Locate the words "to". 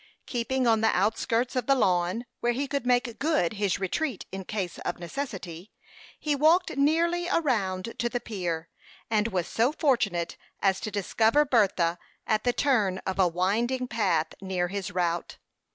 7.99-8.09, 10.79-10.89